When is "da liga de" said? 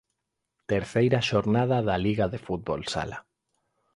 1.87-2.39